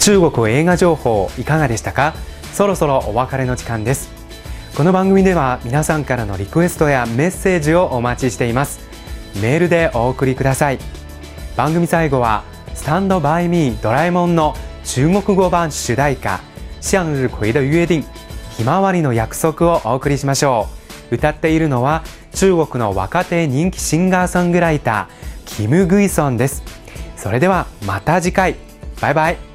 [0.00, 2.14] 中国映画情報いかがでしたか
[2.54, 4.08] そろそろお別れの時間です
[4.74, 8.80] この番組では皆さんからのリクエストやメッセージをお待ちしています
[9.42, 10.78] メールでお送りください
[11.54, 12.44] 番組最後は
[12.74, 16.40] スタンドバイミードラえもんの中国語版主題歌
[16.80, 18.02] 向日葵的约定
[18.56, 20.68] ひまわりの約束をお送りしましょ
[21.10, 26.62] う歌っているのは中国の若手人気シンガーソングライターキム・グイソンです
[27.18, 28.56] それではまた次回
[29.02, 29.49] バイバイ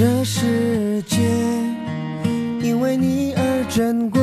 [0.00, 1.18] 这世界
[2.62, 4.18] 因为你而珍贵，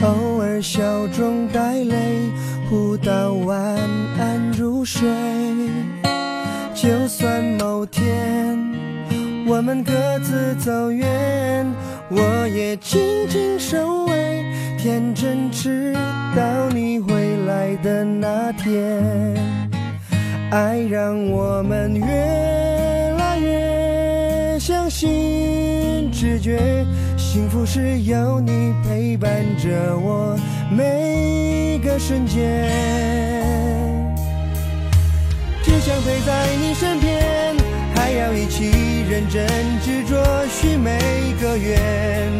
[0.00, 2.22] 偶尔笑中带泪，
[2.70, 3.60] 互道晚
[4.18, 5.02] 安入睡。
[6.74, 8.58] 就算某天
[9.46, 11.06] 我们各自走远，
[12.08, 14.42] 我也静静守卫，
[14.78, 15.94] 天真，直
[16.34, 18.72] 到你回来的那天。
[20.50, 22.61] 爱让我们越。
[25.04, 26.86] 心直觉，
[27.16, 30.36] 幸福是有你陪伴着我
[30.70, 32.62] 每个瞬间，
[35.64, 37.56] 只想陪在你身边，
[37.96, 38.70] 还要一起
[39.10, 39.44] 认真
[39.84, 40.94] 执着许每
[41.40, 42.30] 个愿，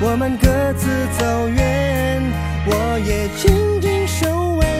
[0.00, 2.20] 我们各自走远，
[2.66, 4.71] 我也紧紧守卫。